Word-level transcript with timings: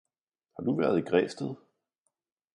Har 0.55 0.63
du 0.63 0.75
været 0.77 0.97
i 0.99 1.09
Græsted 1.09 1.55